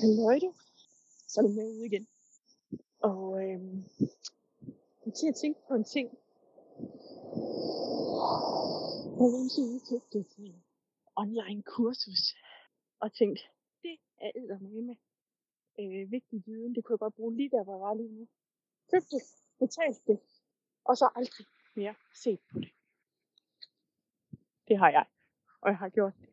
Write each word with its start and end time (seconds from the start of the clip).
Halløj 0.00 0.38
du. 0.38 0.54
Så 1.28 1.40
er 1.40 1.42
du 1.46 1.48
med 1.48 1.66
ude 1.74 1.86
igen. 1.86 2.06
Og 3.02 3.44
øhm, 3.44 3.84
jeg 5.06 5.14
til 5.14 5.28
at 5.28 5.34
tænke 5.42 5.60
på 5.68 5.74
en 5.74 5.84
ting. 5.84 6.06
Jeg 9.18 9.26
har 9.26 9.40
lige 9.42 9.66
ude 9.68 9.80
et 10.16 10.26
øh, 10.38 10.54
online 11.16 11.62
kursus. 11.62 12.22
Og 13.00 13.12
tænkte, 13.12 13.42
det 13.82 13.96
er 14.20 14.30
eddermame 14.36 14.96
øh, 15.80 16.10
vigtig 16.10 16.42
viden. 16.46 16.74
Det 16.74 16.84
kunne 16.84 16.94
jeg 16.94 16.98
godt 16.98 17.14
bruge 17.14 17.36
lige 17.36 17.50
der, 17.50 17.64
hvor 17.64 17.72
jeg 17.72 17.80
var 17.80 17.94
lige 17.94 18.14
nu. 18.18 18.28
Købte 18.90 19.10
det, 19.16 19.22
betalte 19.58 20.00
det, 20.06 20.18
og 20.84 20.96
så 20.96 21.08
aldrig 21.14 21.46
mere 21.76 21.94
set 22.14 22.40
på 22.52 22.58
det. 22.60 22.72
Det 24.68 24.78
har 24.78 24.90
jeg. 24.90 25.06
Og 25.60 25.68
jeg 25.70 25.78
har 25.78 25.88
gjort 25.88 26.12
det. 26.20 26.28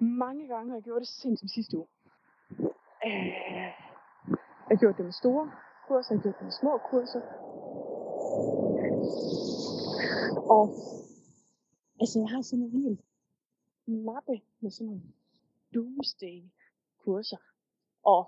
Mange 0.00 0.48
gange 0.48 0.70
har 0.70 0.76
jeg 0.76 0.84
gjort 0.84 1.00
det 1.00 1.08
sent 1.08 1.38
som 1.38 1.48
sidste 1.48 1.76
uge. 1.78 1.88
Øh, 3.06 3.26
jeg 4.66 4.74
har 4.74 4.80
gjort 4.80 4.96
det 4.96 5.04
med 5.04 5.12
store 5.12 5.52
kurser, 5.86 6.14
jeg 6.14 6.18
har 6.18 6.22
gjort 6.22 6.38
det 6.38 6.44
med 6.44 6.56
små 6.60 6.72
kurser. 6.90 7.22
Og 10.56 10.64
altså, 12.00 12.16
jeg 12.22 12.30
har 12.34 12.42
sådan 12.42 12.64
en 12.64 12.70
hel 12.78 12.96
mappe 13.86 14.36
med 14.60 14.70
sådan 14.70 14.86
nogle 14.86 15.02
doomsday 15.74 16.38
kurser 17.04 17.40
og 18.04 18.22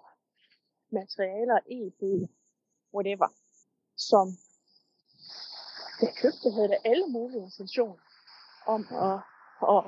materialer, 0.93 1.59
e-bøger, 1.77 2.29
whatever, 2.95 3.29
som 3.97 4.27
jeg 6.03 6.13
købte, 6.23 6.47
havde 6.57 6.69
der 6.69 6.81
alle 6.85 7.07
mulige 7.17 7.43
intentioner 7.43 7.99
om 8.67 8.81
at, 9.09 9.19
at 9.75 9.85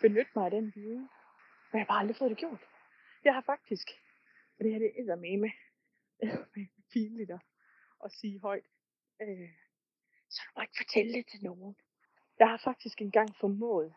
benytte 0.00 0.32
mig 0.36 0.44
af 0.44 0.50
den 0.50 0.72
viden. 0.74 1.08
Men 1.68 1.74
jeg 1.78 1.80
har 1.80 1.90
bare 1.92 2.00
aldrig 2.00 2.16
fået 2.16 2.30
det 2.30 2.38
gjort. 2.38 2.62
Jeg 3.24 3.34
har 3.34 3.40
faktisk, 3.40 3.90
og 4.58 4.64
det 4.64 4.72
her 4.72 4.78
det 4.78 5.10
er 5.10 5.16
med 5.16 5.38
med 5.38 5.50
pinligt 6.92 7.30
at, 7.30 7.40
at 8.04 8.12
sige 8.12 8.40
højt, 8.40 8.66
øh, 9.22 9.50
så 10.28 10.42
du 10.46 10.52
må 10.56 10.62
ikke 10.62 10.76
fortælle 10.76 11.12
det 11.12 11.26
til 11.26 11.42
nogen. 11.42 11.76
Jeg 12.38 12.48
har 12.48 12.56
faktisk 12.56 13.00
engang 13.00 13.36
formået 13.36 13.94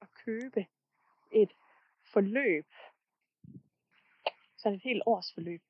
at 0.00 0.08
købe 0.24 0.66
et 1.32 1.52
forløb, 2.12 2.66
sådan 4.56 4.76
et 4.76 4.82
helt 4.82 5.02
års 5.06 5.34
forløb. 5.34 5.62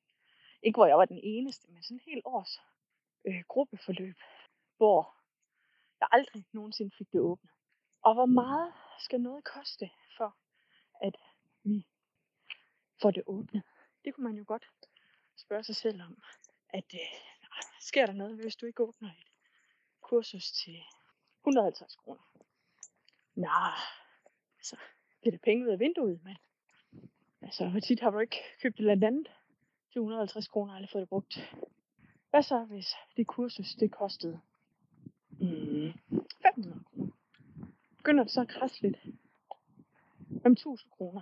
Ikke 0.63 0.77
hvor 0.77 0.85
jeg 0.85 0.97
var 0.97 1.05
den 1.05 1.19
eneste, 1.23 1.71
men 1.71 1.83
sådan 1.83 1.97
et 1.97 2.03
helt 2.03 2.25
års 2.25 2.59
øh, 3.25 3.43
gruppeforløb, 3.47 4.15
hvor 4.77 5.15
jeg 5.99 6.07
aldrig 6.11 6.45
nogensinde 6.51 6.95
fik 6.97 7.11
det 7.11 7.21
åbnet. 7.21 7.51
Og 8.01 8.13
hvor 8.13 8.25
meget 8.25 8.73
skal 8.99 9.21
noget 9.21 9.43
koste 9.43 9.89
for, 10.17 10.37
at 11.01 11.15
vi 11.63 11.87
for 13.03 13.11
det 13.11 13.23
åbne. 13.25 13.63
Det 14.05 14.13
kunne 14.13 14.23
man 14.23 14.37
jo 14.37 14.43
godt 14.47 14.65
spørge 15.35 15.63
sig 15.63 15.75
selv 15.75 16.01
om. 16.01 16.17
At 16.69 16.93
øh, 16.93 16.99
sker 17.81 18.05
der 18.05 18.13
noget, 18.13 18.35
hvis 18.35 18.55
du 18.55 18.65
ikke 18.65 18.83
åbner 18.83 19.09
et 19.09 19.27
kursus 20.01 20.51
til 20.51 20.77
150 21.41 21.95
kroner? 21.95 22.21
Nej, 23.35 23.77
altså, 24.57 24.75
det 25.23 25.33
er 25.33 25.37
penge 25.37 25.65
ud 25.65 25.71
af 25.71 25.79
vinduet, 25.79 26.23
men 26.23 26.37
altså, 27.41 27.69
hvor 27.69 27.79
tit 27.79 27.99
har 27.99 28.09
du 28.09 28.19
ikke 28.19 28.37
købt 28.61 28.75
et 28.75 28.79
eller 28.79 29.07
andet 29.07 29.27
til 29.91 29.99
150 29.99 30.47
kroner 30.47 30.71
og 30.71 30.75
aldrig 30.75 30.89
fået 30.89 31.01
det 31.01 31.09
brugt? 31.09 31.55
Hvad 32.29 32.43
så, 32.43 32.63
hvis 32.63 32.93
det 33.17 33.27
kursus, 33.27 33.75
det 33.75 33.91
kostede 33.91 34.41
mm, 35.29 35.93
500 36.41 36.83
kroner? 36.85 37.11
Begynder 37.97 38.23
det 38.23 38.31
så 38.31 38.41
at 38.41 38.47
krasse 38.47 38.81
lidt? 38.81 38.97
5.000 40.45 40.89
kroner. 40.89 41.21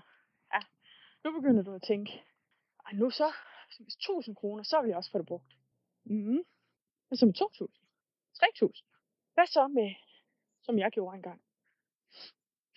Nu 1.24 1.32
begynder 1.32 1.64
du 1.64 1.74
at 1.74 1.82
tænke, 1.82 2.24
ej 2.86 2.94
nu 2.94 3.10
så, 3.10 3.26
altså, 3.66 3.84
hvis 3.84 3.96
1000 3.96 4.36
kroner, 4.36 4.64
så 4.64 4.82
vil 4.82 4.88
jeg 4.88 4.98
også 4.98 5.12
få 5.12 5.18
det 5.18 5.26
brugt. 5.26 5.58
Mm. 6.04 6.44
Hvad 7.08 7.18
så 7.18 7.26
med 7.26 7.34
2000? 7.34 7.70
3000? 8.34 8.88
Hvad 9.34 9.48
så 9.48 9.68
med, 9.68 9.94
som 10.62 10.80
jeg 10.80 10.92
gjorde 10.92 11.16
engang, 11.16 11.42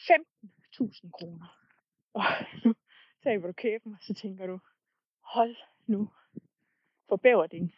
15.000 0.00 1.10
kroner? 1.10 1.58
Og 2.12 2.24
nu 2.64 2.74
taber 3.22 3.46
du 3.46 3.52
kæben, 3.52 3.92
og 3.92 3.98
så 4.00 4.14
tænker 4.14 4.46
du, 4.46 4.60
hold 5.20 5.56
nu 5.86 6.10
for 7.08 7.16
bæverding. 7.16 7.74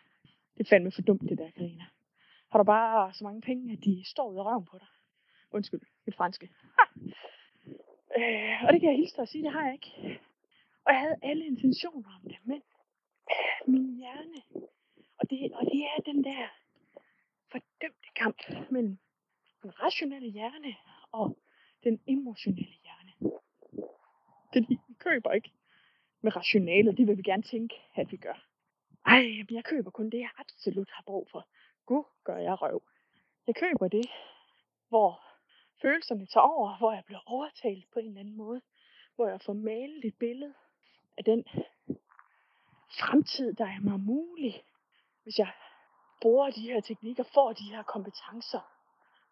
Det 0.54 0.60
er 0.60 0.68
fandme 0.68 0.92
for 0.92 1.02
dumt, 1.02 1.28
det 1.28 1.38
der, 1.38 1.50
Karina. 1.50 1.84
Har 2.50 2.58
du 2.58 2.64
bare 2.64 3.14
så 3.14 3.24
mange 3.24 3.40
penge, 3.40 3.72
at 3.72 3.84
de 3.84 4.02
står 4.06 4.30
ud 4.30 4.38
af 4.38 4.44
røven 4.44 4.64
på 4.64 4.78
dig? 4.78 4.86
Undskyld, 5.50 5.80
mit 6.06 6.16
franske. 6.16 6.50
Ha! 6.78 6.84
Øh, 8.18 8.64
og 8.64 8.72
det 8.72 8.80
kan 8.80 8.90
jeg 8.90 8.96
hilse 8.96 9.16
dig 9.16 9.22
at 9.22 9.28
sige, 9.28 9.44
det 9.44 9.52
har 9.52 9.64
jeg 9.64 9.72
ikke. 9.72 10.20
Og 10.86 10.92
jeg 10.92 11.00
havde 11.00 11.18
alle 11.22 11.46
intentioner 11.46 12.10
om 12.16 12.28
det, 12.30 12.38
men 12.44 12.62
min 13.66 13.96
hjerne, 13.96 14.66
og 15.18 15.30
det, 15.30 15.52
og 15.52 15.64
det 15.72 15.80
er 15.82 16.12
den 16.12 16.24
der 16.24 16.48
fordømte 17.50 18.08
kamp 18.16 18.38
mellem 18.70 18.98
den 19.62 19.82
rationelle 19.82 20.28
hjerne 20.28 20.76
og 21.12 21.38
den 21.84 22.00
emotionelle 22.06 22.76
hjerne. 22.82 23.12
Fordi 24.52 24.78
vi 24.88 24.94
køber 24.98 25.32
ikke 25.32 25.52
med 26.20 26.36
rationalet, 26.36 26.98
det 26.98 27.06
vil 27.06 27.16
vi 27.16 27.22
gerne 27.22 27.42
tænke, 27.42 27.74
at 27.94 28.12
vi 28.12 28.16
gør. 28.16 28.46
Ej, 29.06 29.22
men 29.22 29.54
jeg 29.54 29.64
køber 29.64 29.90
kun 29.90 30.10
det, 30.10 30.18
jeg 30.18 30.30
absolut 30.38 30.90
har 30.90 31.02
brug 31.06 31.28
for. 31.30 31.48
Gud, 31.86 32.04
gør 32.24 32.36
jeg 32.36 32.62
røv. 32.62 32.82
Jeg 33.46 33.54
køber 33.54 33.88
det, 33.88 34.06
hvor 34.88 35.22
følelserne 35.82 36.26
tager 36.26 36.44
over, 36.44 36.78
hvor 36.78 36.92
jeg 36.92 37.04
bliver 37.04 37.20
overtalt 37.26 37.90
på 37.92 37.98
en 37.98 38.06
eller 38.06 38.20
anden 38.20 38.36
måde, 38.36 38.60
hvor 39.14 39.28
jeg 39.28 39.40
får 39.40 39.52
malet 39.52 40.04
et 40.04 40.18
billede 40.18 40.54
af 41.18 41.24
den 41.24 41.44
fremtid, 43.00 43.54
der 43.54 43.64
er 43.64 43.80
mig 43.80 44.00
mulig, 44.00 44.64
hvis 45.22 45.38
jeg 45.38 45.52
bruger 46.20 46.50
de 46.50 46.60
her 46.60 46.80
teknikker, 46.80 47.24
får 47.34 47.52
de 47.52 47.64
her 47.64 47.82
kompetencer 47.82 48.72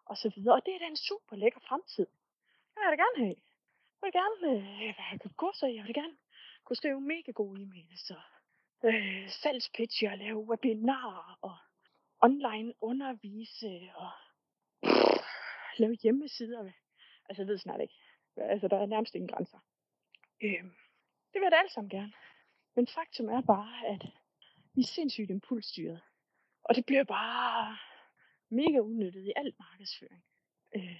og 0.05 0.17
så 0.17 0.31
videre. 0.35 0.55
Og 0.55 0.65
det 0.65 0.75
er 0.75 0.79
da 0.79 0.85
en 0.85 0.95
super 0.95 1.35
lækker 1.35 1.59
fremtid. 1.59 2.05
Det 2.05 2.75
vil 2.75 2.83
jeg 2.83 2.97
da 2.97 3.03
gerne 3.03 3.17
have. 3.25 3.35
Jeg 4.01 4.01
vil 4.01 4.13
gerne 4.21 4.37
øh, 4.87 4.93
have 4.97 5.19
kurser. 5.37 5.67
Jeg 5.67 5.83
vil 5.83 5.93
gerne 5.93 6.17
kunne 6.63 6.75
skrive 6.75 7.01
mega 7.01 7.31
gode 7.31 7.61
e-mails 7.63 8.11
og 8.15 8.23
øh, 8.89 9.29
salgspitch 9.29 10.03
og 10.11 10.17
lave 10.17 10.39
webinarer 10.49 11.39
og 11.41 11.55
online 12.21 12.73
undervise 12.81 13.91
og 13.95 14.11
pff, 14.83 15.23
lave 15.77 15.97
hjemmesider. 16.03 16.71
Altså 17.29 17.41
jeg 17.41 17.47
ved 17.47 17.57
snart 17.57 17.81
ikke. 17.81 17.93
Altså 18.37 18.67
der 18.67 18.77
er 18.77 18.85
nærmest 18.85 19.15
ingen 19.15 19.29
grænser. 19.29 19.59
Øh, 20.43 20.63
det 21.35 21.41
vil 21.41 21.45
jeg 21.45 21.51
da 21.51 21.57
alt 21.57 21.71
sammen 21.71 21.89
gerne. 21.89 22.13
Men 22.75 22.87
faktum 22.87 23.29
er 23.29 23.41
bare, 23.41 23.87
at 23.87 24.05
vi 24.73 24.81
er 24.81 24.93
sindssygt 24.95 25.29
impulsstyret. 25.29 26.01
Og 26.63 26.75
det 26.75 26.85
bliver 26.85 27.03
bare 27.03 27.77
mega 28.49 28.79
udnyttet 28.79 29.25
i 29.25 29.33
alt 29.35 29.59
markedsføring. 29.59 30.23
Øh, 30.75 30.99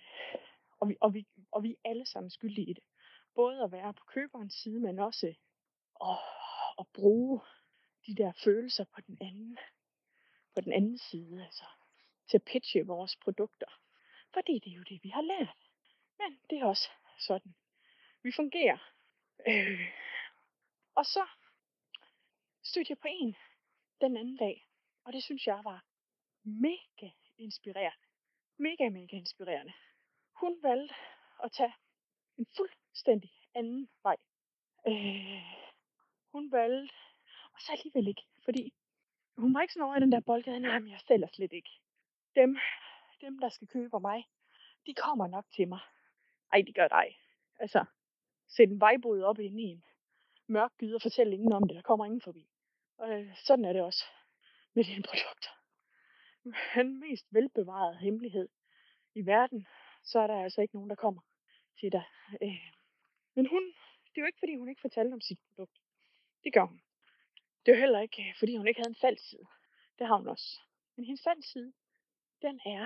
og, 0.80 0.90
vi, 0.90 0.96
og, 1.02 1.14
vi, 1.14 1.28
og 1.52 1.64
vi 1.64 1.72
er 1.72 1.90
alle 1.90 2.06
sammen 2.06 2.30
skyldige 2.30 2.70
i 2.70 2.74
det. 2.74 2.84
Både 3.36 3.64
at 3.64 3.72
være 3.72 3.94
på 3.94 4.04
køberens 4.06 4.54
side, 4.54 4.80
men 4.80 5.00
også 5.00 5.28
at, 6.02 6.18
at 6.80 6.88
bruge 6.94 7.42
de 8.08 8.16
der 8.16 8.32
følelser 8.44 8.84
på 8.84 9.02
den 9.02 9.18
anden, 9.22 9.58
på 10.56 10.62
den 10.62 10.74
anden 10.74 10.98
side, 10.98 11.44
altså 11.46 11.66
til 12.30 12.38
at 12.38 12.44
pitche 12.44 12.86
vores 12.86 13.16
produkter. 13.16 13.80
Fordi 14.34 14.60
det 14.60 14.72
er 14.72 14.76
jo 14.76 14.84
det, 14.84 15.04
vi 15.04 15.10
har 15.10 15.22
lært. 15.22 15.58
Men 16.18 16.40
det 16.50 16.60
er 16.60 16.66
også 16.66 16.90
sådan, 17.20 17.56
vi 18.24 18.32
fungerer. 18.36 18.78
Øh, 19.48 19.80
og 20.96 21.06
så 21.06 21.28
stødte 22.64 22.92
jeg 22.92 22.98
på 22.98 23.08
en 23.12 23.36
den 24.02 24.18
anden 24.18 24.38
dag, 24.38 24.68
og 25.04 25.14
det 25.14 25.24
synes 25.24 25.48
jeg 25.48 25.62
var 25.64 25.86
mega 26.44 27.10
inspirerende. 27.38 28.06
Mega, 28.58 28.90
mega 28.90 29.16
inspirerende. 29.16 29.74
Hun 30.34 30.64
valgte 30.64 30.96
at 31.44 31.52
tage 31.52 31.74
en 32.38 32.48
fuldstændig 32.58 33.32
anden 33.56 33.90
vej. 34.04 34.18
Øh, 34.88 35.44
hun 36.32 36.52
valgte, 36.52 36.96
og 37.54 37.62
så 37.62 37.72
alligevel 37.72 38.08
ikke, 38.08 38.26
fordi 38.44 38.74
hun 39.38 39.54
var 39.54 39.62
ikke 39.62 39.74
sådan 39.74 39.86
over 39.86 39.98
i 39.98 40.00
den 40.00 40.12
der 40.12 40.20
boldgade, 40.20 40.60
nej, 40.60 40.80
men 40.80 40.92
jeg 40.92 41.00
sælger 41.08 41.28
slet 41.28 41.54
ikke. 41.54 41.70
Dem, 42.36 42.58
dem, 43.22 43.40
der 43.40 43.50
skal 43.50 43.68
købe 43.68 44.00
mig, 44.00 44.30
de 44.86 44.94
kommer 44.94 45.28
nok 45.28 45.46
til 45.56 45.68
mig. 45.68 45.80
Ej, 46.54 46.62
de 46.68 46.74
gør 46.74 46.88
dig. 46.88 47.20
Altså, 47.58 47.86
sæt 48.48 48.70
en 48.70 48.80
vejbod 48.80 49.22
op 49.22 49.40
ind 49.40 49.60
i 49.60 49.64
en 49.64 49.84
mørk 50.48 50.72
gyde 50.78 50.96
og 50.96 51.02
fortælle 51.02 51.34
ingen 51.34 51.54
om 51.54 51.68
det. 51.68 51.76
Der 51.76 51.82
kommer 51.82 52.06
ingen 52.06 52.22
forbi. 52.22 52.50
Og 52.98 53.22
øh, 53.22 53.38
sådan 53.46 53.66
er 53.66 53.74
det 53.74 53.82
også 53.82 54.06
med 54.74 54.84
dine 54.84 55.04
produkter. 55.10 55.50
Den 56.76 57.00
mest 57.00 57.26
velbevarede 57.30 57.98
hemmelighed 57.98 58.50
i 59.16 59.26
verden, 59.26 59.68
så 60.04 60.20
er 60.20 60.28
der 60.28 60.44
altså 60.44 60.62
ikke 60.62 60.76
nogen, 60.76 60.90
der 60.90 60.96
kommer 60.96 61.22
til 61.80 61.92
dig. 61.92 62.06
Øh, 62.42 62.72
men 63.36 63.46
hun, 63.50 63.64
det 64.10 64.18
er 64.18 64.22
jo 64.22 64.26
ikke 64.26 64.40
fordi, 64.40 64.56
hun 64.56 64.70
ikke 64.70 64.82
fortalte 64.82 65.14
om 65.14 65.22
sit 65.22 65.40
produkt. 65.48 65.78
Det 66.44 66.54
gør 66.54 66.66
hun. 66.66 66.82
Det 67.66 67.72
er 67.72 67.76
jo 67.76 67.82
heller 67.82 68.00
ikke, 68.00 68.22
øh, 68.22 68.36
fordi 68.40 68.58
hun 68.58 68.68
ikke 68.68 68.80
havde 68.80 68.96
en 68.96 69.04
falsk 69.06 69.30
side. 69.30 69.48
Det 70.00 70.08
har 70.08 70.18
hun 70.18 70.28
også. 70.28 70.60
Men 70.96 71.06
hendes 71.06 71.24
faldside, 71.24 71.74
den 72.42 72.60
er 72.66 72.86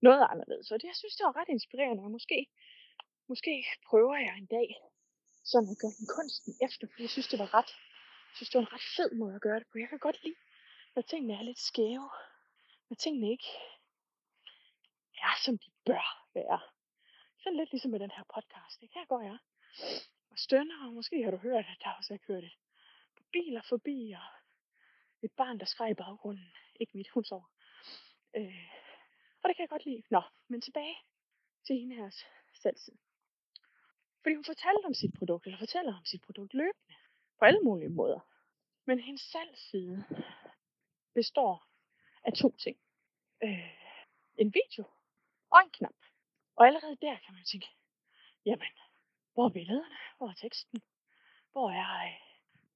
noget 0.00 0.26
anderledes. 0.30 0.70
Og 0.70 0.80
det, 0.80 0.86
jeg 0.86 0.96
synes, 0.96 1.16
det 1.16 1.24
var 1.24 1.36
ret 1.36 1.48
inspirerende. 1.48 2.02
Og 2.02 2.10
måske, 2.10 2.46
måske 3.28 3.64
prøver 3.88 4.16
jeg 4.16 4.34
en 4.38 4.46
dag 4.46 4.68
sådan 5.52 5.70
at 5.74 5.80
gøre 5.82 5.96
den 6.00 6.08
kunsten 6.18 6.52
efter, 6.66 6.84
fordi 6.90 7.02
jeg 7.06 7.14
synes, 7.14 7.28
det 7.32 7.38
var 7.38 7.50
ret, 7.58 7.70
jeg 8.28 8.34
synes, 8.36 8.50
det 8.50 8.58
var 8.58 8.66
en 8.66 8.74
ret 8.76 8.88
fed 8.96 9.10
måde 9.20 9.34
at 9.34 9.44
gøre 9.46 9.58
det 9.60 9.68
på. 9.70 9.78
Jeg 9.78 9.88
kan 9.88 9.98
godt 9.98 10.22
lide, 10.24 10.40
når 10.94 11.02
tingene 11.02 11.34
er 11.38 11.42
lidt 11.42 11.58
skæve, 11.70 12.10
når 12.88 12.96
tingene 13.04 13.28
ikke 13.34 13.50
er, 15.28 15.34
som 15.44 15.58
de 15.58 15.68
bør 15.88 16.06
være. 16.34 16.60
Sådan 17.42 17.56
lidt 17.56 17.70
ligesom 17.72 17.90
med 17.90 18.00
den 18.00 18.10
her 18.16 18.24
podcast. 18.34 18.82
Ikke? 18.82 18.94
Her 18.98 19.06
går 19.06 19.22
jeg 19.30 19.38
og 20.30 20.38
stønner, 20.38 20.86
og 20.86 20.92
måske 20.92 21.24
har 21.24 21.30
du 21.30 21.36
hørt, 21.36 21.66
at 21.72 21.80
der 21.84 21.90
også 21.98 22.14
er 22.14 22.26
kørt 22.28 22.44
et 22.44 22.54
biler 23.32 23.62
forbi, 23.68 24.14
og 24.20 24.28
et 25.22 25.32
barn, 25.36 25.60
der 25.60 25.66
skreg 25.66 25.90
i 25.90 25.94
baggrunden. 25.94 26.52
Ikke 26.80 26.96
mit, 26.96 27.08
hun 27.14 27.24
sover. 27.24 27.50
Øh, 28.36 28.70
og 29.42 29.48
det 29.48 29.56
kan 29.56 29.62
jeg 29.62 29.68
godt 29.68 29.84
lide. 29.84 30.02
Nå, 30.10 30.22
men 30.48 30.60
tilbage 30.60 30.96
til 31.66 31.76
hende 31.76 31.96
her 31.96 32.10
salgsside. 32.62 33.05
Fordi 34.26 34.34
hun 34.34 34.44
fortalte 34.44 34.86
om 34.86 34.94
sit 34.94 35.14
produkt, 35.18 35.46
eller 35.46 35.58
fortæller 35.58 35.96
om 35.96 36.04
sit 36.04 36.22
produkt 36.22 36.54
løbende. 36.54 36.94
På 37.38 37.44
alle 37.44 37.60
mulige 37.60 37.88
måder. 37.88 38.20
Men 38.86 39.00
hendes 39.00 39.20
salgsside 39.20 40.04
består 41.14 41.66
af 42.24 42.32
to 42.32 42.56
ting. 42.56 42.76
Øh, 43.44 43.70
en 44.38 44.54
video 44.54 44.84
og 45.50 45.60
en 45.64 45.70
knap. 45.70 45.98
Og 46.56 46.66
allerede 46.66 46.96
der 46.96 47.16
kan 47.24 47.34
man 47.34 47.44
tænke, 47.44 47.66
jamen, 48.46 48.72
hvor 49.34 49.44
er 49.44 49.52
billederne? 49.52 49.98
Hvor 50.16 50.28
er 50.28 50.34
teksten? 50.34 50.82
Hvor 51.52 51.70
er 51.70 52.06
øh, 52.06 52.20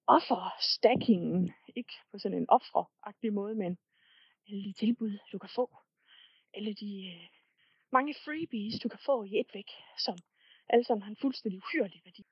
offerstackingen? 0.06 1.54
Ikke 1.76 1.94
på 2.10 2.18
sådan 2.18 2.38
en 2.38 2.50
offeragtig 2.50 3.32
måde, 3.32 3.54
men 3.54 3.78
alle 4.46 4.64
de 4.64 4.72
tilbud, 4.72 5.18
du 5.32 5.38
kan 5.38 5.50
få. 5.54 5.76
Alle 6.54 6.74
de 6.74 6.90
øh, 7.14 7.28
mange 7.92 8.14
freebies, 8.24 8.80
du 8.82 8.88
kan 8.88 9.00
få 9.06 9.24
i 9.24 9.40
et 9.40 9.50
væk, 9.54 9.70
som 9.98 10.16
alle 10.72 10.84
sammen 10.84 11.02
har 11.02 11.10
en 11.10 11.16
fuldstændig 11.16 11.58
uhyrlig 11.58 12.02
værdi. 12.04 12.26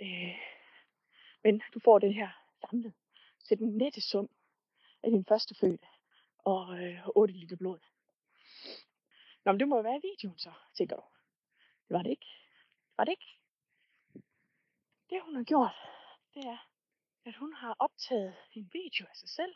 Øh, 0.00 0.38
men 1.44 1.62
du 1.74 1.80
får 1.84 1.98
den 1.98 2.12
her 2.12 2.30
samlet 2.60 2.94
til 3.44 3.58
den 3.58 3.76
nette 3.76 4.00
sum 4.00 4.28
af 5.02 5.10
din 5.10 5.24
første 5.24 5.54
fødte 5.54 5.86
og 6.38 6.82
øh, 6.82 7.08
8 7.16 7.34
liter 7.34 7.56
blod. 7.56 7.78
Nå, 9.44 9.52
men 9.52 9.60
det 9.60 9.68
må 9.68 9.76
jo 9.76 9.82
være 9.82 10.00
videoen 10.02 10.38
så, 10.38 10.52
tænker 10.74 10.96
du. 10.96 11.02
Det 11.88 11.94
var 11.96 12.02
det 12.02 12.10
ikke. 12.10 12.30
Det 12.88 12.98
var 12.98 13.04
det 13.04 13.12
ikke. 13.12 13.30
Det 15.10 15.22
hun 15.22 15.36
har 15.36 15.44
gjort, 15.44 15.74
det 16.34 16.44
er, 16.44 16.58
at 17.24 17.36
hun 17.36 17.52
har 17.52 17.76
optaget 17.78 18.34
en 18.52 18.70
video 18.72 19.06
af 19.06 19.16
sig 19.16 19.28
selv, 19.28 19.54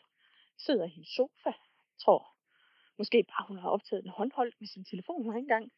sidder 0.57 0.85
i 0.85 0.97
en 0.97 1.05
sofa, 1.05 1.53
tror, 1.99 2.35
måske 2.97 3.23
bare 3.23 3.47
hun 3.47 3.57
har 3.57 3.69
optaget 3.69 4.03
den 4.03 4.11
håndholdt 4.11 4.55
med 4.59 4.67
sin 4.67 4.85
telefon, 4.85 5.23
hun 5.23 5.31
har 5.31 5.39
ikke 5.39 5.45
engang, 5.45 5.71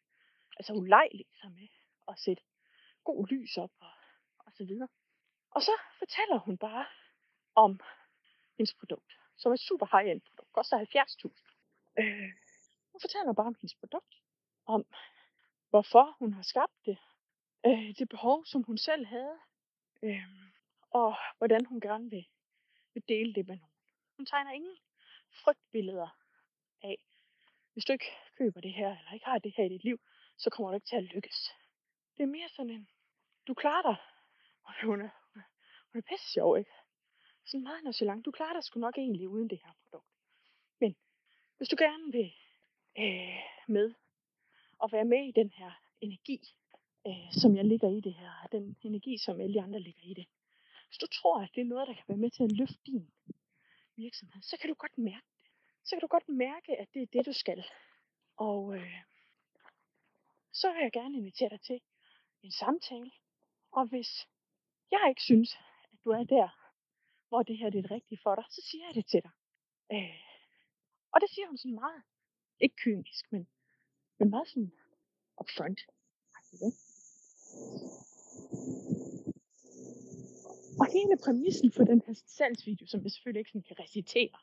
altså 0.57 0.73
ulejligt 0.73 1.29
ligesom, 1.29 1.51
sig 1.51 1.61
øh, 1.63 1.69
med 1.69 1.80
og 2.11 2.19
sætte 2.19 2.43
god 3.03 3.27
lys 3.27 3.57
op 3.57 3.71
og, 3.79 3.93
og 4.37 4.51
så 4.57 4.65
videre. 4.65 4.89
Og 5.51 5.61
så 5.61 5.71
fortæller 5.99 6.37
hun 6.37 6.57
bare 6.57 6.85
om 7.55 7.79
hendes 8.57 8.73
produkt, 8.73 9.11
som 9.37 9.51
er 9.51 9.55
super 9.55 9.87
high-end 9.93 10.21
produkt, 10.21 10.51
koster 10.51 10.77
70.000. 10.77 11.51
Øh, 11.99 12.31
hun 12.91 13.01
fortæller 13.01 13.33
bare 13.33 13.47
om 13.47 13.55
hendes 13.61 13.75
produkt, 13.75 14.13
om 14.65 14.85
hvorfor 15.69 16.15
hun 16.19 16.33
har 16.33 16.41
skabt 16.41 16.85
det, 16.85 16.97
øh, 17.65 17.95
det 17.99 18.09
behov, 18.09 18.45
som 18.45 18.63
hun 18.63 18.77
selv 18.77 19.05
havde, 19.05 19.37
øh, 20.03 20.27
og 20.91 21.15
hvordan 21.37 21.65
hun 21.65 21.81
gerne 21.81 22.09
vil, 22.09 22.25
vil 22.93 23.03
dele 23.07 23.33
det 23.33 23.47
med 23.47 23.57
nogen. 23.57 23.75
Hun 24.17 24.25
tegner 24.25 24.51
ingen 24.51 24.77
frygtbilleder 25.43 26.09
af, 26.81 26.97
hvis 27.73 27.85
du 27.85 27.93
ikke 27.93 28.11
køber 28.37 28.61
det 28.61 28.73
her, 28.73 28.97
eller 28.97 29.13
ikke 29.13 29.25
har 29.25 29.39
det 29.39 29.53
her 29.57 29.65
i 29.65 29.69
dit 29.69 29.83
liv, 29.83 29.99
så 30.37 30.49
kommer 30.49 30.69
du 30.69 30.75
ikke 30.75 30.87
til 30.87 30.95
at 30.95 31.03
lykkes. 31.03 31.51
Det 32.17 32.23
er 32.23 32.27
mere 32.27 32.49
sådan 32.49 32.69
en, 32.69 32.87
du 33.47 33.53
klarer 33.53 33.81
dig, 33.81 33.97
og 34.63 34.73
hun 34.85 35.01
er, 35.01 35.09
hun 35.91 35.97
er 36.01 36.07
pisse 36.09 36.31
sjov, 36.31 36.57
ikke? 36.57 36.71
Sådan 37.45 37.63
meget 37.63 37.83
nonchalant. 37.83 38.25
Du 38.25 38.31
klarer 38.31 38.53
dig 38.53 38.63
sgu 38.63 38.79
nok 38.79 38.97
egentlig 38.97 39.29
uden 39.29 39.49
det 39.49 39.59
her 39.65 39.73
produkt. 39.81 40.11
Men 40.79 40.95
hvis 41.57 41.69
du 41.69 41.75
gerne 41.79 42.11
vil 42.11 42.33
øh, 42.97 43.43
med 43.67 43.93
og 44.79 44.91
være 44.91 45.05
med 45.05 45.27
i 45.27 45.31
den 45.31 45.51
her 45.51 45.71
energi, 46.01 46.39
øh, 47.07 47.33
som 47.41 47.55
jeg 47.55 47.65
ligger 47.65 47.89
i 47.89 47.99
det 47.99 48.13
her, 48.13 48.47
den 48.51 48.77
energi, 48.81 49.17
som 49.17 49.39
alle 49.39 49.53
de 49.53 49.61
andre 49.61 49.79
ligger 49.79 50.03
i 50.03 50.13
det. 50.13 50.27
Hvis 50.87 50.97
du 50.97 51.07
tror, 51.07 51.41
at 51.41 51.49
det 51.55 51.61
er 51.61 51.65
noget, 51.65 51.87
der 51.87 51.93
kan 51.93 52.03
være 52.07 52.17
med 52.17 52.31
til 52.31 52.43
at 52.43 52.51
løfte 52.51 52.79
din 52.85 53.11
virksomhed, 53.95 54.41
så 54.41 54.57
kan 54.57 54.69
du 54.69 54.73
godt 54.73 54.97
mærke 54.97 55.27
det. 55.43 55.49
Så 55.83 55.95
kan 55.95 56.01
du 56.01 56.07
godt 56.07 56.29
mærke, 56.29 56.77
at 56.77 56.87
det 56.93 57.01
er 57.01 57.07
det, 57.13 57.25
du 57.25 57.33
skal. 57.33 57.63
Og 58.37 58.75
øh, 58.75 58.97
så 60.51 60.73
vil 60.73 60.81
jeg 60.81 60.91
gerne 60.91 61.17
invitere 61.17 61.49
dig 61.49 61.61
til 61.61 61.81
en 62.43 62.51
samtale. 62.51 63.11
Og 63.71 63.87
hvis 63.87 64.27
jeg 64.91 65.05
ikke 65.09 65.21
synes, 65.21 65.55
at 65.93 65.99
du 66.03 66.09
er 66.09 66.23
der, 66.23 66.49
hvor 67.27 67.43
det 67.43 67.57
her 67.57 67.69
det 67.69 67.77
er 67.77 67.81
det 67.81 67.91
rigtige 67.91 68.19
for 68.23 68.35
dig, 68.35 68.45
så 68.49 68.61
siger 68.61 68.85
jeg 68.85 68.95
det 68.95 69.05
til 69.05 69.21
dig. 69.23 69.31
Øh, 69.91 70.19
og 71.13 71.21
det 71.21 71.29
siger 71.29 71.47
hun 71.47 71.57
sådan 71.57 71.75
meget, 71.75 72.03
ikke 72.59 72.75
kynisk, 72.75 73.31
men, 73.31 73.47
men 74.19 74.29
meget 74.29 74.47
sådan 74.47 74.71
upfront. 75.41 75.81
Og 80.79 80.85
hele 80.91 81.17
præmissen 81.23 81.71
for 81.71 81.83
den 81.83 82.01
her 82.05 82.13
salgsvideo, 82.13 82.87
som 82.87 83.03
jeg 83.03 83.11
selvfølgelig 83.11 83.39
ikke 83.39 83.49
sådan 83.51 83.67
kan 83.67 83.79
recitere 83.79 84.37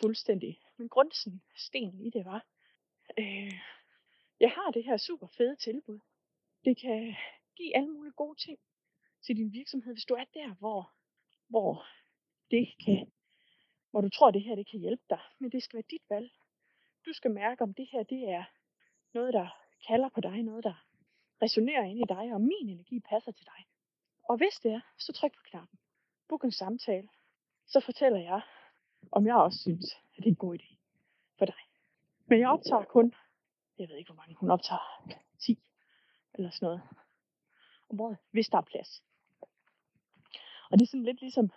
fuldstændig, 0.00 0.60
men 0.76 0.88
grundsen, 0.88 1.42
sten 1.56 2.00
i 2.00 2.10
det 2.10 2.24
var, 2.24 2.46
øh, 3.18 3.60
jeg 4.40 4.50
har 4.50 4.70
det 4.70 4.84
her 4.84 4.96
super 4.96 5.26
fede 5.26 5.56
tilbud. 5.56 6.00
Det 6.66 6.76
kan 6.76 7.16
give 7.56 7.76
alle 7.76 7.90
mulige 7.92 8.12
gode 8.12 8.38
ting 8.38 8.58
til 9.26 9.36
din 9.36 9.52
virksomhed, 9.52 9.92
hvis 9.94 10.04
du 10.04 10.14
er 10.14 10.24
der, 10.34 10.54
hvor, 10.54 10.92
hvor 11.48 11.86
det 12.50 12.74
kan, 12.84 13.12
hvor 13.90 14.00
du 14.00 14.08
tror, 14.08 14.30
det 14.30 14.42
her 14.42 14.54
det 14.54 14.70
kan 14.70 14.80
hjælpe 14.80 15.02
dig. 15.10 15.20
Men 15.38 15.52
det 15.52 15.62
skal 15.62 15.76
være 15.76 15.90
dit 15.90 16.02
valg. 16.08 16.30
Du 17.06 17.12
skal 17.12 17.30
mærke, 17.30 17.62
om 17.62 17.74
det 17.74 17.86
her 17.92 18.02
det 18.02 18.28
er 18.28 18.44
noget, 19.14 19.34
der 19.34 19.48
kalder 19.88 20.08
på 20.08 20.20
dig, 20.20 20.42
noget, 20.42 20.64
der 20.64 20.86
resonerer 21.42 21.84
ind 21.84 22.00
i 22.00 22.04
dig, 22.08 22.32
og 22.32 22.40
min 22.40 22.68
energi 22.68 23.00
passer 23.00 23.32
til 23.32 23.46
dig. 23.46 23.66
Og 24.28 24.36
hvis 24.36 24.54
det 24.62 24.72
er, 24.72 24.80
så 24.98 25.12
tryk 25.12 25.32
på 25.36 25.42
knappen. 25.44 25.78
Book 26.28 26.44
en 26.44 26.52
samtale. 26.52 27.08
Så 27.66 27.80
fortæller 27.80 28.18
jeg, 28.18 28.40
om 29.12 29.26
jeg 29.26 29.36
også 29.36 29.58
synes, 29.58 29.94
at 29.94 30.16
det 30.16 30.24
er 30.24 30.30
en 30.30 30.36
god 30.36 30.58
idé 30.58 30.76
for 31.38 31.44
dig. 31.44 31.60
Men 32.26 32.40
jeg 32.40 32.48
optager 32.48 32.84
kun, 32.84 33.14
jeg 33.78 33.88
ved 33.88 33.96
ikke 33.96 34.08
hvor 34.08 34.16
mange, 34.22 34.34
hun 34.34 34.50
optager 34.50 35.12
10 35.38 35.65
eller 36.36 36.50
sådan 36.50 36.66
noget 36.66 36.82
om 37.90 38.00
året, 38.00 38.18
hvis 38.30 38.48
der 38.48 38.58
er 38.58 38.62
plads. 38.62 39.02
Og 40.70 40.78
det 40.78 40.82
er 40.82 40.86
sådan 40.86 41.04
lidt 41.04 41.20
ligesom, 41.20 41.50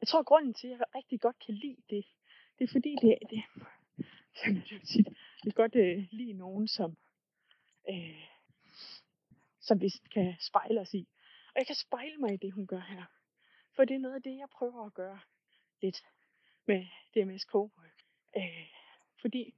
jeg 0.00 0.08
tror 0.08 0.22
grunden 0.22 0.54
til, 0.54 0.68
at 0.68 0.78
jeg 0.78 0.94
rigtig 0.94 1.20
godt 1.20 1.38
kan 1.38 1.54
lide 1.54 1.82
det, 1.90 2.04
det 2.58 2.64
er 2.64 2.72
fordi 2.72 2.96
det, 3.02 3.18
det, 3.30 3.42
som 4.34 4.54
jeg 4.54 4.78
vil 4.80 4.86
sige, 4.86 5.04
jeg 5.44 5.54
kan 5.54 5.62
godt 5.62 5.76
øh, 5.76 6.06
lide 6.10 6.32
nogen, 6.32 6.68
som, 6.68 6.96
øh, 7.90 8.26
som 9.60 9.80
vi 9.80 9.88
kan 10.12 10.34
spejle 10.40 10.80
os 10.80 10.94
i. 10.94 11.08
Og 11.48 11.58
jeg 11.58 11.66
kan 11.66 11.76
spejle 11.76 12.16
mig 12.16 12.34
i 12.34 12.36
det, 12.36 12.52
hun 12.52 12.66
gør 12.66 12.80
her. 12.80 13.04
For 13.76 13.84
det 13.84 13.94
er 13.94 13.98
noget 13.98 14.14
af 14.14 14.22
det, 14.22 14.36
jeg 14.36 14.48
prøver 14.50 14.86
at 14.86 14.94
gøre 14.94 15.20
lidt 15.82 16.04
med 16.66 16.86
DMS 17.14 17.42
Cowork. 17.42 18.02
Øh, 18.36 18.72
fordi 19.20 19.54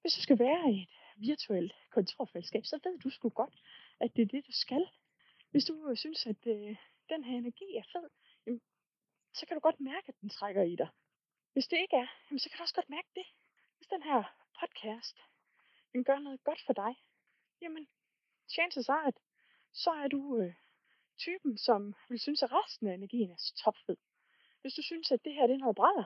hvis 0.00 0.14
du 0.14 0.20
skal 0.20 0.38
være 0.38 0.72
i 0.72 0.82
et 0.82 0.88
virtuelt 1.16 1.72
kontorfællesskab, 1.90 2.64
så 2.64 2.80
ved 2.84 2.98
du 2.98 3.10
sgu 3.10 3.28
godt, 3.28 3.62
at 4.00 4.16
det 4.16 4.22
er 4.22 4.26
det, 4.26 4.46
du 4.46 4.52
skal. 4.52 4.88
Hvis 5.50 5.64
du 5.64 5.94
synes, 5.94 6.26
at 6.26 6.46
øh, 6.46 6.76
den 7.08 7.24
her 7.24 7.36
energi 7.38 7.76
er 7.76 7.82
fed, 7.92 8.10
jamen, 8.46 8.60
så 9.32 9.46
kan 9.46 9.56
du 9.56 9.60
godt 9.60 9.80
mærke, 9.80 10.08
at 10.08 10.20
den 10.20 10.28
trækker 10.28 10.62
i 10.62 10.76
dig. 10.76 10.88
Hvis 11.52 11.66
det 11.66 11.78
ikke 11.78 11.96
er, 11.96 12.06
jamen, 12.30 12.38
så 12.38 12.48
kan 12.48 12.58
du 12.58 12.62
også 12.62 12.74
godt 12.74 12.90
mærke 12.90 13.08
det. 13.14 13.26
Hvis 13.76 13.88
den 13.88 14.02
her 14.02 14.22
podcast 14.60 15.16
den 15.92 16.04
gør 16.04 16.18
noget 16.18 16.44
godt 16.44 16.62
for 16.66 16.72
dig, 16.72 16.94
jamen, 17.60 17.88
chances 18.48 18.88
er, 18.88 19.02
at 19.06 19.18
så 19.72 19.90
er 19.90 20.08
du 20.08 20.38
øh, 20.40 20.54
typen, 21.18 21.58
som 21.58 21.94
vil 22.08 22.20
synes, 22.20 22.42
at 22.42 22.52
resten 22.52 22.86
af 22.86 22.94
energien 22.94 23.30
er 23.30 23.52
topfed. 23.64 23.96
Hvis 24.60 24.74
du 24.74 24.82
synes, 24.82 25.12
at 25.12 25.24
det 25.24 25.34
her 25.34 25.46
det 25.46 25.54
er 25.54 25.58
noget 25.58 25.76
brænder, 25.76 26.04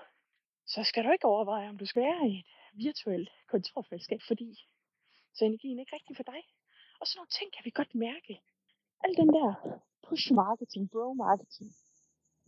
så 0.67 0.85
skal 0.85 1.05
du 1.05 1.11
ikke 1.11 1.25
overveje, 1.25 1.69
om 1.69 1.79
du 1.79 1.87
skal 1.87 2.03
være 2.03 2.29
i 2.29 2.39
et 2.39 2.45
virtuelt 2.73 3.31
kontorfællesskab, 3.47 4.21
fordi 4.27 4.69
så 5.37 5.45
er 5.45 5.50
ikke 5.50 5.95
rigtig 5.97 6.16
for 6.16 6.23
dig. 6.23 6.43
Og 7.00 7.07
sådan 7.07 7.19
nogle 7.19 7.35
ting 7.38 7.52
kan 7.52 7.64
vi 7.64 7.71
godt 7.71 7.95
mærke. 7.95 8.43
Al 9.05 9.16
den 9.16 9.28
der 9.28 9.81
push 10.09 10.33
marketing, 10.33 10.90
bro 10.90 11.12
marketing, 11.12 11.71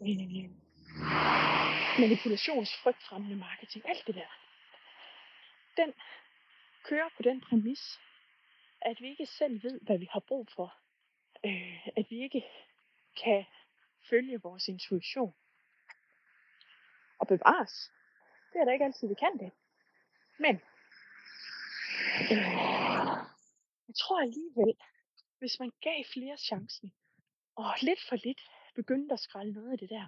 øh, 0.01 0.51
manipulationsfrygtfremmende 2.01 3.37
marketing, 3.37 3.89
alt 3.89 4.07
det 4.07 4.15
der, 4.15 4.31
den 5.77 5.95
kører 6.85 7.09
på 7.17 7.23
den 7.23 7.41
præmis, 7.41 7.99
at 8.81 9.01
vi 9.01 9.09
ikke 9.09 9.27
selv 9.27 9.63
ved, 9.63 9.81
hvad 9.81 9.99
vi 9.99 10.09
har 10.11 10.21
brug 10.21 10.49
for. 10.57 10.75
Øh, 11.45 11.89
at 11.97 12.07
vi 12.11 12.23
ikke 12.23 12.45
kan 13.23 13.45
følge 14.11 14.43
vores 14.43 14.69
intuition. 14.69 15.35
Og 17.19 17.27
bevares. 17.27 17.93
Det 18.53 18.61
er 18.61 18.65
da 18.65 18.71
ikke 18.71 18.85
altid, 18.85 19.09
vi 19.09 19.15
kan 19.15 19.39
det. 19.39 19.53
Men 20.39 20.61
øh, 22.33 22.78
jeg 23.89 23.95
tror 23.95 24.21
alligevel, 24.21 24.75
hvis 25.39 25.59
man 25.59 25.73
gav 25.81 26.05
flere 26.15 26.37
chancen, 26.37 26.93
Og 27.57 27.75
lidt 27.83 28.01
for 28.09 28.17
lidt 28.17 28.41
begyndte 28.75 29.13
at 29.13 29.21
skrælle 29.21 29.53
noget 29.53 29.73
af 29.73 29.79
det 29.79 29.91
der 29.91 30.07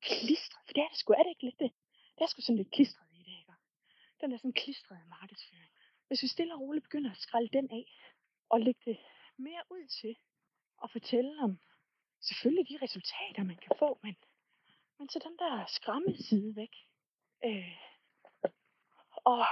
klistret. 0.00 0.62
For 0.66 0.72
det 0.72 0.82
er 0.82 0.88
det 0.88 0.98
sgu, 0.98 1.12
er 1.12 1.22
det 1.22 1.30
ikke 1.30 1.44
lidt 1.44 1.58
det? 1.58 1.72
Det 2.14 2.22
er 2.24 2.26
sgu 2.26 2.40
sådan 2.40 2.56
lidt 2.56 2.70
klistret 2.70 3.08
i 3.12 3.22
det, 3.22 3.38
ikke? 3.38 3.52
Den 4.20 4.32
er 4.32 4.36
sådan 4.36 4.52
klistret 4.52 5.08
markedsføring. 5.08 5.72
Hvis 6.08 6.22
vi 6.22 6.28
stille 6.28 6.54
og 6.54 6.60
roligt 6.60 6.82
begynder 6.82 7.10
at 7.10 7.16
skrælle 7.16 7.48
den 7.48 7.70
af, 7.70 7.86
og 8.48 8.60
lægge 8.60 8.80
det 8.84 8.98
mere 9.36 9.62
ud 9.70 9.86
til 9.86 10.16
at 10.84 10.90
fortælle 10.90 11.42
om 11.42 11.60
selvfølgelig 12.20 12.68
de 12.68 12.84
resultater, 12.84 13.42
man 13.42 13.56
kan 13.56 13.76
få, 13.78 13.98
men, 14.02 14.16
men 14.98 15.08
så 15.08 15.18
den 15.18 15.38
der 15.38 15.66
skræmme 15.66 16.16
side 16.28 16.56
væk. 16.56 16.74
Øh, 17.44 17.78
og 19.24 19.46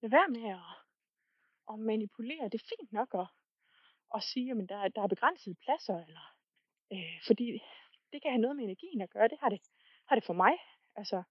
lad 0.00 0.10
være 0.10 0.28
med 0.28 0.50
at, 0.50 0.77
at 1.72 1.78
manipulere. 1.78 2.44
Det 2.44 2.54
er 2.54 2.68
fint 2.76 2.92
nok 2.92 3.14
at, 3.14 3.26
at 4.14 4.22
sige, 4.22 4.50
at 4.50 4.68
der, 4.68 4.88
der 4.88 5.02
er 5.02 5.06
begrænsede 5.06 5.54
pladser, 5.54 5.98
eller, 6.06 6.34
øh, 6.92 7.20
fordi 7.26 7.62
det 8.12 8.22
kan 8.22 8.30
have 8.30 8.40
noget 8.40 8.56
med 8.56 8.64
energien 8.64 9.00
at 9.00 9.10
gøre. 9.10 9.28
Det 9.28 9.38
har 9.40 9.48
det, 9.48 9.60
har 10.06 10.14
det 10.14 10.24
for 10.24 10.32
mig. 10.32 10.54
Altså, 10.96 11.22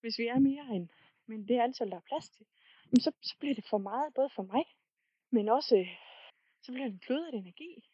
hvis 0.00 0.18
vi 0.18 0.26
er 0.26 0.38
mere 0.38 0.66
end, 0.76 0.88
men 1.26 1.48
det 1.48 1.60
antal, 1.60 1.90
der 1.90 1.96
er 1.96 2.08
plads 2.10 2.30
til, 2.30 2.46
så, 3.00 3.12
så 3.22 3.36
bliver 3.38 3.54
det 3.54 3.64
for 3.70 3.78
meget, 3.78 4.14
både 4.14 4.30
for 4.30 4.42
mig, 4.42 4.64
men 5.30 5.48
også, 5.48 5.76
øh, 5.76 5.96
så 6.62 6.72
bliver 6.72 6.88
det 6.88 7.10
en 7.10 7.34
af 7.34 7.38
energi. 7.38 7.84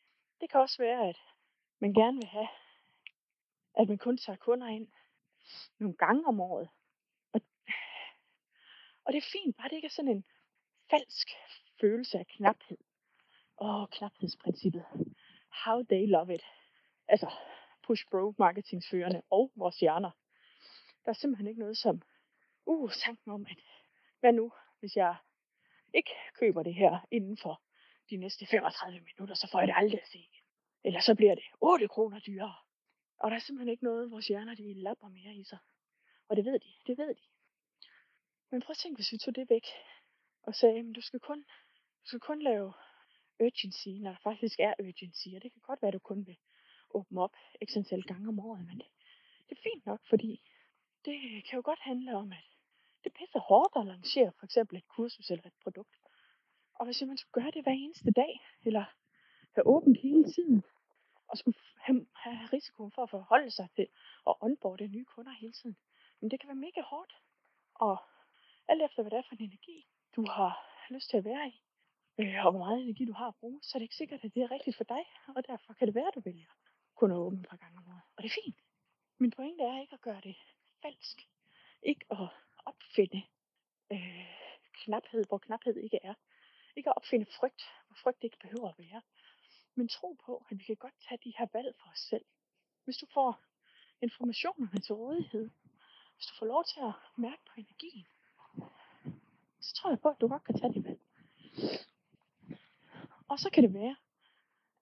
Det 0.40 0.50
kan 0.50 0.60
også 0.60 0.82
være, 0.82 1.08
at 1.08 1.18
man 1.78 1.92
gerne 1.94 2.16
vil 2.16 2.26
have, 2.26 2.48
at 3.74 3.88
man 3.88 3.98
kun 3.98 4.16
tager 4.18 4.36
kunder 4.36 4.66
ind 4.66 4.88
nogle 5.78 5.96
gange 5.96 6.26
om 6.26 6.40
året. 6.40 6.68
Og, 7.32 7.40
og 9.04 9.12
det 9.12 9.18
er 9.18 9.30
fint, 9.32 9.56
bare 9.56 9.68
det 9.68 9.76
ikke 9.76 9.86
er 9.86 9.98
sådan 9.98 10.10
en 10.16 10.24
falsk 10.90 11.28
følelse 11.84 12.18
af 12.18 12.26
knaphed. 12.26 12.78
Åh, 13.60 13.82
oh, 13.82 13.88
knaphedsprincippet. 13.88 14.84
How 15.64 15.82
they 15.82 16.04
love 16.16 16.34
it. 16.34 16.44
Altså, 17.08 17.28
push 17.86 18.04
bro 18.10 18.34
marketingsførende 18.38 19.22
og 19.30 19.52
vores 19.56 19.80
hjerner. 19.80 20.10
Der 21.04 21.10
er 21.10 21.18
simpelthen 21.20 21.46
ikke 21.46 21.60
noget 21.60 21.78
som, 21.78 22.02
uh, 22.66 22.90
tanken 23.04 23.30
om, 23.32 23.46
at 23.50 23.60
hvad 24.20 24.32
nu, 24.32 24.52
hvis 24.80 24.96
jeg 24.96 25.16
ikke 25.94 26.10
køber 26.40 26.62
det 26.62 26.74
her 26.74 27.06
inden 27.10 27.36
for 27.42 27.62
de 28.10 28.16
næste 28.16 28.46
35 28.46 29.00
minutter, 29.00 29.34
så 29.34 29.48
får 29.52 29.58
jeg 29.58 29.68
det 29.68 29.74
aldrig 29.76 30.00
at 30.02 30.08
se. 30.08 30.28
Eller 30.84 31.00
så 31.00 31.14
bliver 31.14 31.34
det 31.34 31.44
8 31.60 31.88
kroner 31.88 32.20
dyrere. 32.20 32.54
Og 33.18 33.30
der 33.30 33.36
er 33.36 33.40
simpelthen 33.40 33.68
ikke 33.68 33.84
noget, 33.84 34.10
vores 34.10 34.26
hjerner 34.28 34.54
de 34.54 34.74
lapper 34.74 35.08
mere 35.08 35.34
i 35.34 35.44
sig. 35.44 35.58
Og 36.28 36.36
det 36.36 36.44
ved 36.44 36.58
de, 36.58 36.72
det 36.86 36.98
ved 36.98 37.14
de. 37.14 37.22
Men 38.50 38.60
prøv 38.60 38.70
at 38.70 38.76
tænke, 38.78 38.96
hvis 38.96 39.12
vi 39.12 39.18
tog 39.18 39.34
det 39.36 39.50
væk 39.50 39.66
og 40.42 40.54
sagde, 40.54 40.78
at 40.78 40.96
du 40.96 41.00
skal 41.00 41.20
kun, 41.20 41.44
du 42.04 42.08
skal 42.08 42.20
kun 42.20 42.42
lave 42.42 42.72
urgency, 43.40 43.88
når 43.88 44.10
der 44.10 44.18
faktisk 44.22 44.60
er 44.60 44.74
urgency. 44.80 45.28
Og 45.36 45.42
det 45.42 45.52
kan 45.52 45.60
godt 45.60 45.82
være, 45.82 45.88
at 45.88 45.94
du 45.94 45.98
kun 45.98 46.26
vil 46.26 46.38
åbne 46.90 47.20
op 47.20 47.36
x 47.64 47.76
antal 47.76 48.02
gange 48.02 48.28
om 48.28 48.40
året, 48.40 48.66
men 48.66 48.78
det, 48.78 48.86
det 49.48 49.58
er 49.58 49.62
fint 49.62 49.86
nok, 49.86 50.00
fordi 50.08 50.42
det 51.04 51.44
kan 51.46 51.56
jo 51.56 51.62
godt 51.64 51.78
handle 51.80 52.16
om, 52.16 52.32
at 52.32 52.44
det 53.04 53.10
er 53.10 53.18
pisse 53.18 53.38
hårdt 53.38 53.72
at 53.76 53.86
lancere 53.86 54.32
for 54.38 54.44
eksempel 54.44 54.76
et 54.76 54.88
kursus 54.88 55.30
eller 55.30 55.46
et 55.46 55.62
produkt. 55.62 55.96
Og 56.74 56.84
hvis 56.86 57.02
man 57.06 57.16
skulle 57.16 57.42
gøre 57.42 57.50
det 57.50 57.62
hver 57.62 57.72
eneste 57.72 58.10
dag, 58.10 58.40
eller 58.62 58.84
have 59.54 59.66
åbent 59.66 59.98
hele 60.00 60.24
tiden, 60.32 60.64
og 61.28 61.38
skulle 61.38 61.58
have, 61.76 62.06
have 62.14 62.48
risikoen 62.52 62.92
for 62.92 63.02
at 63.02 63.10
forholde 63.10 63.50
sig 63.50 63.68
til 63.76 63.86
at 64.28 64.34
onboarde 64.40 64.88
nye 64.88 65.04
kunder 65.04 65.32
hele 65.32 65.52
tiden, 65.52 65.76
men 66.20 66.30
det 66.30 66.40
kan 66.40 66.48
være 66.48 66.64
mega 66.66 66.80
hårdt. 66.80 67.12
Og 67.74 67.96
alt 68.68 68.82
efter 68.82 69.02
hvad 69.02 69.10
det 69.10 69.18
er 69.18 69.22
for 69.28 69.34
en 69.34 69.44
energi, 69.44 69.86
du 70.16 70.26
har 70.30 70.52
lyst 70.90 71.10
til 71.10 71.16
at 71.16 71.24
være 71.24 71.48
i, 71.48 71.63
øh, 72.20 72.46
og 72.46 72.50
hvor 72.52 72.64
meget 72.64 72.82
energi 72.82 73.04
du 73.04 73.12
har 73.12 73.28
at 73.28 73.34
bruge, 73.40 73.58
så 73.62 73.70
er 73.74 73.78
det 73.78 73.84
ikke 73.84 74.00
sikkert, 74.02 74.24
at 74.24 74.34
det 74.34 74.42
er 74.42 74.50
rigtigt 74.50 74.76
for 74.76 74.84
dig, 74.84 75.04
og 75.36 75.46
derfor 75.46 75.72
kan 75.72 75.86
det 75.86 75.94
være, 75.94 76.08
at 76.08 76.14
du 76.14 76.20
vælger 76.20 76.50
kun 76.94 77.10
at 77.10 77.16
åbne 77.16 77.40
et 77.40 77.48
par 77.48 77.56
gange 77.56 77.78
om 77.78 77.88
året. 77.88 78.02
Og 78.16 78.22
det 78.22 78.28
er 78.28 78.38
fint. 78.44 78.58
Min 79.18 79.30
pointe 79.30 79.62
er 79.64 79.80
ikke 79.80 79.94
at 79.94 80.00
gøre 80.00 80.20
det 80.20 80.36
falsk. 80.82 81.28
Ikke 81.82 82.04
at 82.10 82.28
opfinde 82.64 83.22
øh, 83.92 84.26
knaphed, 84.72 85.24
hvor 85.28 85.38
knaphed 85.38 85.76
ikke 85.76 85.98
er. 86.02 86.14
Ikke 86.76 86.90
at 86.90 86.96
opfinde 86.96 87.26
frygt, 87.38 87.62
hvor 87.86 87.96
frygt 88.02 88.24
ikke 88.24 88.38
behøver 88.40 88.68
at 88.68 88.78
være. 88.78 89.02
Men 89.74 89.88
tro 89.88 90.18
på, 90.26 90.46
at 90.50 90.58
vi 90.58 90.64
kan 90.64 90.76
godt 90.76 90.94
tage 91.08 91.18
de 91.24 91.32
her 91.38 91.46
valg 91.52 91.74
for 91.80 91.90
os 91.90 91.98
selv. 91.98 92.24
Hvis 92.84 92.96
du 92.96 93.06
får 93.14 93.42
informationerne 94.02 94.80
til 94.80 94.94
rådighed, 94.94 95.50
hvis 96.14 96.26
du 96.26 96.34
får 96.38 96.46
lov 96.46 96.64
til 96.64 96.80
at 96.80 96.94
mærke 97.16 97.42
på 97.48 97.52
energien, 97.56 98.06
så 99.60 99.74
tror 99.74 99.90
jeg 99.90 100.00
på, 100.00 100.08
at 100.08 100.20
du 100.20 100.28
godt 100.28 100.44
kan 100.44 100.58
tage 100.58 100.74
de 100.74 100.84
valg. 100.84 101.00
Og 103.34 103.40
så 103.40 103.50
kan 103.50 103.62
det 103.62 103.74
være, 103.74 103.96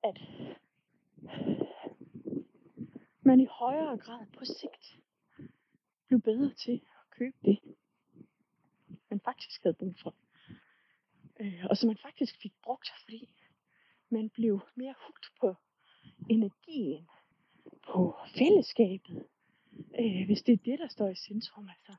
at 0.03 0.21
man 3.23 3.41
i 3.41 3.47
højere 3.51 3.99
grad 3.99 4.27
på 4.39 4.45
sigt 4.45 4.99
blev 6.07 6.21
bedre 6.21 6.55
til 6.55 6.73
at 6.73 7.11
købe 7.11 7.37
det, 7.45 7.59
man 9.11 9.21
faktisk 9.21 9.63
havde 9.63 9.75
brug 9.75 9.95
for. 10.03 10.15
Øh, 11.41 11.65
og 11.71 11.77
som 11.77 11.87
man 11.87 11.97
faktisk 11.97 12.37
fik 12.43 12.53
brugt, 12.63 12.91
fordi 13.03 13.29
man 14.09 14.31
blev 14.31 14.61
mere 14.75 14.95
hugt 15.07 15.33
på 15.41 15.55
energien, 16.31 17.09
på 17.83 18.17
fællesskabet, 18.39 19.29
øh, 20.01 20.27
hvis 20.27 20.43
det 20.43 20.53
er 20.53 20.65
det, 20.65 20.79
der 20.79 20.89
står 20.89 21.09
i 21.09 21.15
centrum. 21.15 21.69
Altså, 21.69 21.93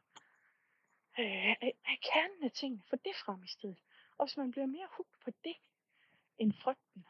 øh, 1.19 1.49
af, 1.49 1.73
af 1.85 1.97
kernen 2.11 2.43
af 2.43 2.51
tingene, 2.51 2.83
få 2.89 2.95
det 2.95 3.15
frem 3.25 3.43
i 3.43 3.47
stedet. 3.47 3.79
Og 4.17 4.25
hvis 4.25 4.37
man 4.37 4.51
bliver 4.51 4.65
mere 4.65 4.87
hugt 4.97 5.19
på 5.25 5.31
det, 5.43 5.55
end 6.37 6.53
frygten 6.53 7.05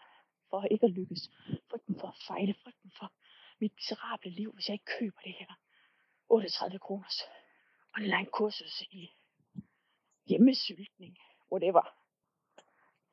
for 0.49 0.63
ikke 0.71 0.85
at 0.85 0.91
lykkes, 0.91 1.29
frygten 1.69 1.99
for 1.99 2.07
at 2.07 2.17
fejle, 2.27 2.53
frygten 2.63 2.91
for 2.99 3.13
mit 3.59 3.73
miserable 3.75 4.31
liv, 4.31 4.53
hvis 4.53 4.67
jeg 4.69 4.73
ikke 4.73 4.91
køber 4.99 5.21
det 5.21 5.33
her 5.33 5.59
38 6.29 6.79
kroners 6.79 7.21
online 7.97 8.25
kursus 8.25 8.81
i 8.81 9.11
hjemmesyltning, 10.25 11.17
whatever. 11.51 11.97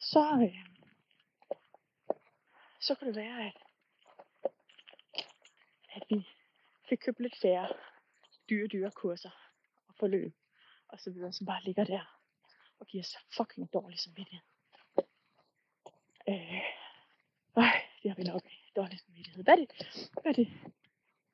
Så, 0.00 0.22
øh, 0.42 0.66
så 2.80 2.94
kunne 2.94 3.08
det 3.08 3.16
være, 3.16 3.46
at, 3.46 3.56
at 5.92 6.02
vi 6.10 6.28
fik 6.88 6.98
købt 6.98 7.20
lidt 7.20 7.36
færre 7.42 7.68
dyre, 8.50 8.66
dyre 8.66 8.90
kurser 8.90 9.30
og 9.88 9.94
forløb 9.98 10.34
og 10.88 11.00
så 11.00 11.10
videre, 11.10 11.32
som 11.32 11.46
bare 11.46 11.62
ligger 11.62 11.84
der 11.84 12.20
og 12.78 12.86
giver 12.86 13.02
os 13.02 13.16
fucking 13.36 13.72
dårlig 13.72 13.98
samvittighed. 13.98 14.42
Øh, 16.28 16.54
øh, 17.58 17.74
det 18.02 18.10
har 18.10 18.14
vi 18.14 18.22
nok. 18.22 18.42
Dårlig 18.76 18.98
samvittighed. 19.00 19.44
Hvad 19.44 19.54
er 19.54 19.58
det, 19.58 19.70
hvad 20.22 20.32
er 20.32 20.32
det 20.32 20.48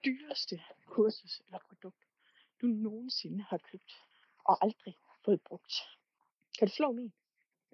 dyreste 0.05 0.63
kursus 0.87 1.41
eller 1.47 1.59
produkt, 1.69 2.03
du 2.61 2.67
nogensinde 2.67 3.45
har 3.45 3.59
købt 3.59 3.93
og 4.45 4.65
aldrig 4.65 4.97
fået 5.25 5.41
brugt? 5.43 5.73
Kan 6.59 6.69
du 6.69 6.75
slå 6.75 6.93
min? 6.93 7.13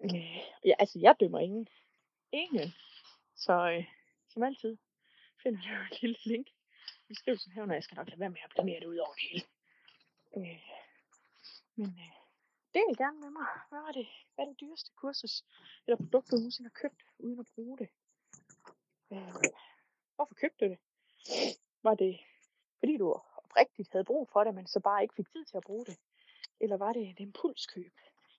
Øh, 0.04 0.36
ja, 0.64 0.74
altså, 0.78 0.98
jeg 0.98 1.14
dømmer 1.20 1.38
ingen. 1.38 1.68
Ingen. 2.32 2.74
Så 3.34 3.70
øh, 3.70 3.84
som 4.28 4.42
altid 4.42 4.76
finder 5.42 5.60
du 5.60 5.94
et 5.94 6.02
lille 6.02 6.16
link 6.24 6.48
i 7.08 7.08
beskrivelsen 7.08 7.52
her, 7.52 7.64
når 7.64 7.74
jeg 7.74 7.84
skal 7.84 7.96
nok 7.96 8.08
lade 8.08 8.20
være 8.20 8.30
med 8.30 8.40
at 8.44 8.64
blive 8.64 8.80
det 8.80 8.86
ud 8.86 8.96
over 8.96 9.14
det 9.14 9.22
hele. 9.22 9.44
Øh, 10.36 10.60
men 11.76 11.86
øh, 11.86 12.21
del 12.74 12.96
gerne 12.96 13.20
med 13.20 13.30
mig. 13.30 13.46
Hvad 13.68 13.80
var 13.80 13.92
det? 13.92 14.08
Hvad 14.34 14.44
er 14.44 14.48
det 14.48 14.60
dyreste 14.60 14.90
kursus 14.96 15.44
eller 15.86 15.96
produkt, 15.96 16.30
du 16.30 16.36
nogensinde 16.36 16.70
har 16.70 16.80
købt, 16.82 17.02
uden 17.18 17.40
at 17.40 17.46
bruge 17.54 17.78
det? 17.78 17.88
Øh, 19.12 19.34
hvorfor 20.14 20.34
købte 20.34 20.64
du 20.64 20.70
det? 20.70 20.78
Var 21.82 21.94
det, 21.94 22.20
fordi 22.78 22.96
du 22.96 23.06
oprigtigt 23.36 23.92
havde 23.92 24.04
brug 24.04 24.28
for 24.32 24.44
det, 24.44 24.54
men 24.54 24.66
så 24.66 24.80
bare 24.80 25.02
ikke 25.02 25.14
fik 25.14 25.32
tid 25.32 25.44
til 25.44 25.56
at 25.56 25.62
bruge 25.66 25.86
det? 25.86 25.98
Eller 26.60 26.76
var 26.76 26.92
det 26.92 27.10
et 27.10 27.20
impulskøb, 27.20 27.94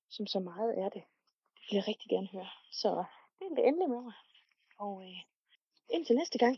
som 0.10 0.28
så 0.28 0.40
meget 0.40 0.80
er 0.80 0.90
det? 0.90 1.04
Det 1.56 1.64
vil 1.70 1.76
jeg 1.76 1.88
rigtig 1.88 2.10
gerne 2.10 2.28
høre. 2.28 2.50
Så 2.72 3.04
del 3.40 3.56
det 3.56 3.68
endelig 3.68 3.90
med 3.90 4.02
mig. 4.02 4.14
Og 4.78 5.04
øh, 5.04 5.22
indtil 5.90 6.16
næste 6.16 6.38
gang. 6.38 6.58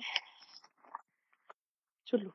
Tudelu. 2.06 2.32